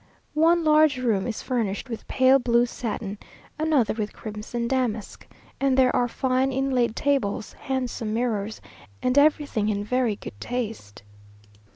One 0.33 0.63
large 0.63 0.97
room 0.97 1.27
is 1.27 1.43
furnished 1.43 1.87
with 1.87 2.07
pale 2.07 2.39
blue 2.39 2.65
satin, 2.65 3.19
another 3.59 3.93
with 3.93 4.13
crimson 4.13 4.67
damask, 4.67 5.27
and 5.59 5.77
there 5.77 5.95
are 5.95 6.07
fine 6.07 6.51
inlaid 6.51 6.95
tables, 6.95 7.53
handsome 7.53 8.11
mirrors, 8.11 8.61
and 9.03 9.15
everything 9.15 9.69
in 9.69 9.83
very 9.83 10.15
good 10.15 10.39
taste. 10.41 11.03